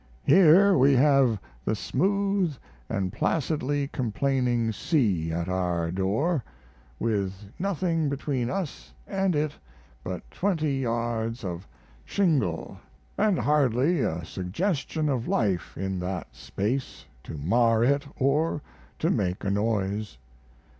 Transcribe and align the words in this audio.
Here 0.23 0.75
we 0.75 0.95
have 0.95 1.39
the 1.63 1.75
smooth 1.75 2.55
& 2.87 3.11
placidly 3.11 3.87
complaining 3.89 4.71
sea 4.71 5.31
at 5.31 5.47
our 5.47 5.91
door, 5.91 6.43
with 6.97 7.31
nothing 7.59 8.09
between 8.09 8.49
us 8.49 8.95
& 9.07 9.07
it 9.07 9.51
but 10.03 10.27
20 10.31 10.75
yards 10.79 11.43
of 11.45 11.67
shingle 12.03 12.79
& 13.07 13.19
hardly 13.19 14.01
a 14.01 14.25
suggestion 14.25 15.07
of 15.07 15.27
life 15.27 15.77
in 15.77 15.99
that 15.99 16.35
space 16.35 17.05
to 17.23 17.37
mar 17.37 17.83
it 17.83 18.07
or 18.15 18.63
to 18.97 19.11
make 19.11 19.43
a 19.43 19.51
noise. 19.51 20.17